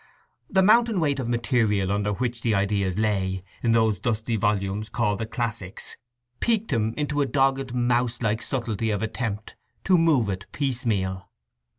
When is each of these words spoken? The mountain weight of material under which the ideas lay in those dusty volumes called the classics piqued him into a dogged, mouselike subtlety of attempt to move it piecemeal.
The 0.49 0.63
mountain 0.63 0.99
weight 0.99 1.19
of 1.19 1.29
material 1.29 1.91
under 1.91 2.11
which 2.13 2.41
the 2.41 2.55
ideas 2.55 2.97
lay 2.97 3.43
in 3.61 3.71
those 3.71 3.99
dusty 3.99 4.35
volumes 4.35 4.89
called 4.89 5.19
the 5.19 5.27
classics 5.27 5.95
piqued 6.39 6.73
him 6.73 6.95
into 6.97 7.21
a 7.21 7.27
dogged, 7.27 7.75
mouselike 7.75 8.41
subtlety 8.41 8.89
of 8.89 9.03
attempt 9.03 9.55
to 9.83 9.99
move 9.99 10.27
it 10.29 10.47
piecemeal. 10.53 11.29